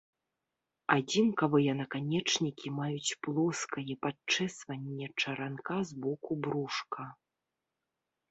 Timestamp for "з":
5.93-6.01